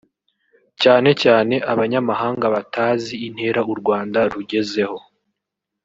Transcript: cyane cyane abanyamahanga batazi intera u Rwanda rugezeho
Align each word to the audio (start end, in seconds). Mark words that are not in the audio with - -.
cyane 0.81 1.09
cyane 1.23 1.55
abanyamahanga 1.71 2.45
batazi 2.55 3.13
intera 3.27 3.61
u 3.71 3.73
Rwanda 3.79 4.19
rugezeho 4.33 4.97